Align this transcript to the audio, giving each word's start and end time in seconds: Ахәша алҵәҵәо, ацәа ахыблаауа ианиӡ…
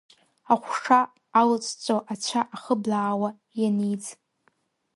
Ахәша 0.53 0.99
алҵәҵәо, 1.39 1.97
ацәа 2.13 2.41
ахыблаауа 2.55 3.29
ианиӡ… 3.59 4.03